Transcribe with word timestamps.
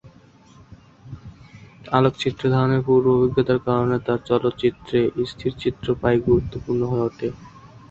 আলোকচিত্র 1.91 2.43
ধারণের 2.53 2.81
পূর্ব 2.87 3.05
অভিজ্ঞতার 3.15 3.59
কারণে 3.67 3.95
তার 4.05 4.19
চলচ্চিত্রে 4.29 4.99
স্থির 5.31 5.51
চিত্র 5.61 5.87
প্রায়ই 5.99 6.25
গুরুত্বপূর্ণ 6.27 6.81
হয়ে 6.91 7.05
ওঠে। 7.07 7.27